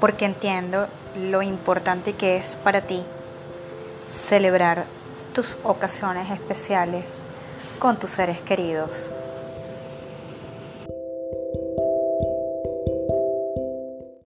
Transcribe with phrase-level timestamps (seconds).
[0.00, 3.04] porque entiendo lo importante que es para ti
[4.08, 4.84] celebrar
[5.34, 7.20] tus ocasiones especiales
[7.78, 9.10] con tus seres queridos.